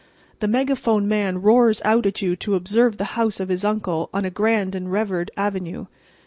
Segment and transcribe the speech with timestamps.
[0.39, 4.25] The megaphone man roars out at you to observe the house of his uncle on
[4.25, 5.85] a grand and revered avenue.